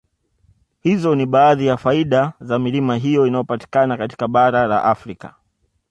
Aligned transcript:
Hizo 0.81 1.15
ni 1.15 1.25
baadhi 1.25 1.67
ya 1.67 1.77
faida 1.77 2.33
za 2.41 2.59
milima 2.59 2.95
hiyo 2.95 3.27
inayopatikana 3.27 3.97
katika 3.97 4.27
bara 4.27 4.67
la 4.67 4.83
Afrika 4.83 5.35